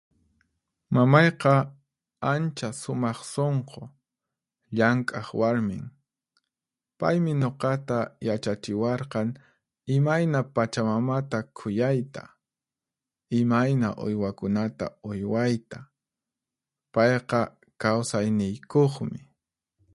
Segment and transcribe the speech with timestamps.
[0.95, 1.53] Mamayqa
[2.31, 3.81] ancha sumaq sunqu,
[4.77, 5.85] llank'aq warmin.
[6.99, 9.27] Paymi nuqata yachachiwarqan
[9.95, 12.23] imayna pachamamata khuyayta,
[13.39, 15.79] imayna uywakunata uywayta.
[16.93, 17.41] Payqa
[17.81, 19.19] kawsayniykuqmi.